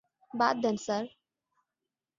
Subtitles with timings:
[0.31, 1.03] বাদ দেন স্যার।